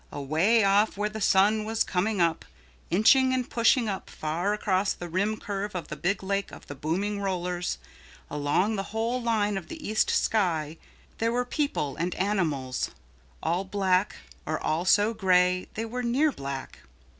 Away 0.11 0.63
off 0.63 0.97
where 0.97 1.09
the 1.11 1.21
sun 1.21 1.63
was 1.63 1.83
coming 1.83 2.19
up, 2.19 2.43
inching 2.89 3.33
and 3.35 3.47
pushing 3.47 3.87
up 3.87 4.09
far 4.09 4.51
across 4.51 4.93
the 4.93 5.07
rim 5.07 5.37
curve 5.39 5.75
of 5.75 5.89
the 5.89 5.95
Big 5.95 6.23
Lake 6.23 6.51
of 6.51 6.65
the 6.65 6.73
Booming 6.73 7.19
Rollers, 7.19 7.77
along 8.27 8.77
the 8.77 8.81
whole 8.97 9.21
line 9.21 9.57
of 9.57 9.67
the 9.67 9.87
east 9.87 10.09
sky, 10.09 10.77
there 11.19 11.31
were 11.31 11.45
people 11.45 11.97
and 11.97 12.15
animals, 12.15 12.89
all 13.43 13.63
black 13.63 14.15
or 14.47 14.59
all 14.59 14.85
so 14.85 15.13
gray 15.13 15.67
they 15.75 15.85
were 15.85 16.01
near 16.01 16.31
black. 16.31 16.79